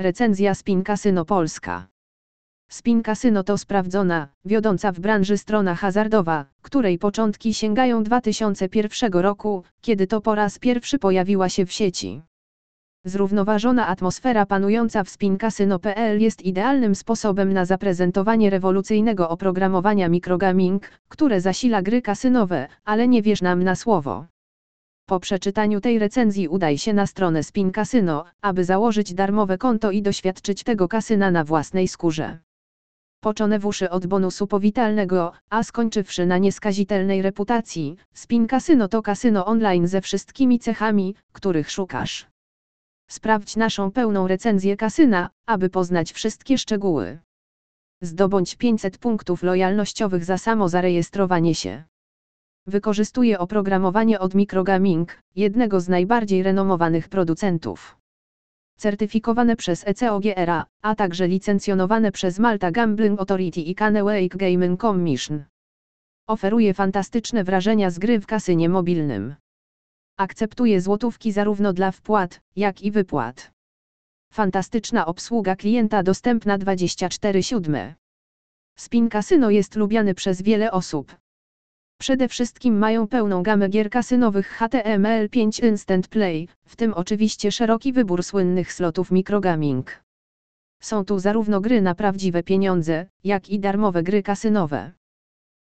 Recenzja 0.00 0.54
Spin 0.54 0.84
Casino 0.84 1.24
Polska. 1.24 1.88
Spin 2.68 3.02
Casino 3.02 3.44
to 3.44 3.58
sprawdzona, 3.58 4.28
wiodąca 4.44 4.92
w 4.92 5.00
branży 5.00 5.38
strona 5.38 5.74
hazardowa, 5.74 6.44
której 6.62 6.98
początki 6.98 7.54
sięgają 7.54 8.02
2001 8.02 9.12
roku, 9.12 9.62
kiedy 9.80 10.06
to 10.06 10.20
po 10.20 10.34
raz 10.34 10.58
pierwszy 10.58 10.98
pojawiła 10.98 11.48
się 11.48 11.66
w 11.66 11.72
sieci. 11.72 12.22
Zrównoważona 13.04 13.86
atmosfera 13.86 14.46
panująca 14.46 15.04
w 15.04 15.10
spincasino.pl 15.10 16.20
jest 16.20 16.42
idealnym 16.42 16.94
sposobem 16.94 17.52
na 17.52 17.64
zaprezentowanie 17.64 18.50
rewolucyjnego 18.50 19.28
oprogramowania 19.28 20.08
microgaming, 20.08 20.90
które 21.08 21.40
zasila 21.40 21.82
gry 21.82 22.02
kasynowe, 22.02 22.68
ale 22.84 23.08
nie 23.08 23.22
wierz 23.22 23.42
nam 23.42 23.62
na 23.62 23.74
słowo. 23.74 24.26
Po 25.08 25.20
przeczytaniu 25.20 25.80
tej 25.80 25.98
recenzji 25.98 26.48
udaj 26.48 26.78
się 26.78 26.92
na 26.92 27.06
stronę 27.06 27.42
Spin 27.42 27.72
Casino, 27.72 28.24
aby 28.42 28.64
założyć 28.64 29.14
darmowe 29.14 29.58
konto 29.58 29.90
i 29.90 30.02
doświadczyć 30.02 30.62
tego 30.62 30.88
kasyna 30.88 31.30
na 31.30 31.44
własnej 31.44 31.88
skórze. 31.88 32.38
Poczonewuszy 33.20 33.90
od 33.90 34.06
bonusu 34.06 34.46
powitalnego, 34.46 35.32
a 35.50 35.62
skończywszy 35.62 36.26
na 36.26 36.38
nieskazitelnej 36.38 37.22
reputacji, 37.22 37.96
Spin 38.14 38.46
Casino 38.48 38.88
to 38.88 39.02
kasyno 39.02 39.46
online 39.46 39.86
ze 39.86 40.00
wszystkimi 40.00 40.58
cechami, 40.58 41.14
których 41.32 41.70
szukasz. 41.70 42.26
Sprawdź 43.10 43.56
naszą 43.56 43.90
pełną 43.90 44.28
recenzję 44.28 44.76
kasyna, 44.76 45.30
aby 45.46 45.70
poznać 45.70 46.12
wszystkie 46.12 46.58
szczegóły. 46.58 47.18
Zdobądź 48.02 48.56
500 48.56 48.98
punktów 48.98 49.42
lojalnościowych 49.42 50.24
za 50.24 50.38
samo 50.38 50.68
zarejestrowanie 50.68 51.54
się. 51.54 51.84
Wykorzystuje 52.68 53.38
oprogramowanie 53.38 54.20
od 54.20 54.34
Microgaming, 54.34 55.22
jednego 55.36 55.80
z 55.80 55.88
najbardziej 55.88 56.42
renomowanych 56.42 57.08
producentów. 57.08 57.96
Certyfikowane 58.76 59.56
przez 59.56 59.86
ECOGRA, 59.86 60.66
a 60.82 60.94
także 60.94 61.28
licencjonowane 61.28 62.12
przez 62.12 62.38
Malta 62.38 62.70
Gambling 62.70 63.20
Authority 63.20 63.60
i 63.60 63.74
Canewake 63.74 64.38
Gaming 64.38 64.80
Commission. 64.80 65.44
Oferuje 66.26 66.74
fantastyczne 66.74 67.44
wrażenia 67.44 67.90
z 67.90 67.98
gry 67.98 68.20
w 68.20 68.26
kasynie 68.26 68.68
mobilnym. 68.68 69.34
Akceptuje 70.18 70.80
złotówki 70.80 71.32
zarówno 71.32 71.72
dla 71.72 71.90
wpłat, 71.90 72.40
jak 72.56 72.82
i 72.82 72.90
wypłat. 72.90 73.50
Fantastyczna 74.32 75.06
obsługa 75.06 75.56
klienta 75.56 76.02
dostępna 76.02 76.58
24/7. 76.58 77.94
Spin 78.78 79.08
Casino 79.08 79.50
jest 79.50 79.76
lubiany 79.76 80.14
przez 80.14 80.42
wiele 80.42 80.72
osób. 80.72 81.16
Przede 82.00 82.28
wszystkim 82.28 82.78
mają 82.78 83.08
pełną 83.08 83.42
gamę 83.42 83.68
gier 83.68 83.90
kasynowych 83.90 84.58
HTML5 84.58 85.64
Instant 85.68 86.08
Play, 86.08 86.48
w 86.64 86.76
tym 86.76 86.94
oczywiście 86.94 87.52
szeroki 87.52 87.92
wybór 87.92 88.22
słynnych 88.22 88.72
slotów 88.72 89.10
microgaming. 89.10 90.02
Są 90.82 91.04
tu 91.04 91.18
zarówno 91.18 91.60
gry 91.60 91.82
na 91.82 91.94
prawdziwe 91.94 92.42
pieniądze, 92.42 93.06
jak 93.24 93.50
i 93.50 93.60
darmowe 93.60 94.02
gry 94.02 94.22
kasynowe. 94.22 94.92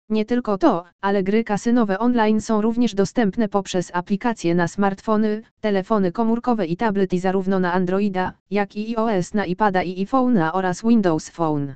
Nie 0.08 0.24
tylko 0.24 0.58
to, 0.58 0.84
ale 1.00 1.22
gry 1.22 1.44
kasynowe 1.44 1.98
online 1.98 2.40
są 2.40 2.60
również 2.60 2.94
dostępne 2.94 3.48
poprzez 3.48 3.90
aplikacje 3.94 4.54
na 4.54 4.68
smartfony, 4.68 5.42
telefony 5.60 6.12
komórkowe 6.12 6.66
i 6.66 6.76
tablety 6.76 7.20
zarówno 7.20 7.60
na 7.60 7.72
Androida, 7.72 8.32
jak 8.50 8.76
i 8.76 8.96
iOS 8.96 9.34
na 9.34 9.46
iPada 9.46 9.82
i 9.82 10.06
iPhone'a 10.06 10.50
oraz 10.52 10.82
Windows 10.82 11.30
Phone. 11.30 11.74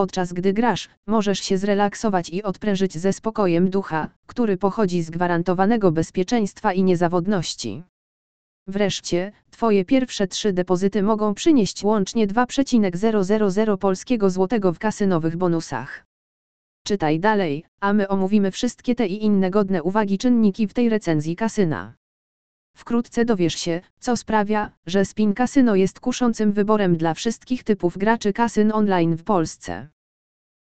Podczas 0.00 0.32
gdy 0.32 0.52
grasz, 0.52 0.88
możesz 1.06 1.40
się 1.40 1.58
zrelaksować 1.58 2.30
i 2.30 2.42
odprężyć 2.42 2.98
ze 2.98 3.12
spokojem 3.12 3.70
ducha, 3.70 4.08
który 4.26 4.56
pochodzi 4.56 5.02
z 5.02 5.10
gwarantowanego 5.10 5.92
bezpieczeństwa 5.92 6.72
i 6.72 6.82
niezawodności. 6.82 7.82
Wreszcie, 8.66 9.32
Twoje 9.50 9.84
pierwsze 9.84 10.26
trzy 10.26 10.52
depozyty 10.52 11.02
mogą 11.02 11.34
przynieść 11.34 11.84
łącznie 11.84 12.26
2,000 12.26 13.76
polskiego 13.76 14.30
złotego 14.30 14.72
w 14.72 14.78
kasynowych 14.78 15.36
bonusach. 15.36 16.04
Czytaj 16.86 17.20
dalej, 17.20 17.64
a 17.80 17.92
my 17.92 18.08
omówimy 18.08 18.50
wszystkie 18.50 18.94
te 18.94 19.06
i 19.06 19.24
inne 19.24 19.50
godne 19.50 19.82
uwagi 19.82 20.18
czynniki 20.18 20.66
w 20.66 20.74
tej 20.74 20.88
recenzji 20.88 21.36
kasyna. 21.36 21.94
Wkrótce 22.74 23.24
dowiesz 23.24 23.54
się, 23.54 23.80
co 24.00 24.16
sprawia, 24.16 24.70
że 24.86 25.04
Spin 25.04 25.34
Casino 25.34 25.74
jest 25.74 26.00
kuszącym 26.00 26.52
wyborem 26.52 26.96
dla 26.96 27.14
wszystkich 27.14 27.64
typów 27.64 27.98
graczy 27.98 28.32
kasyn 28.32 28.72
online 28.72 29.16
w 29.16 29.24
Polsce. 29.24 29.88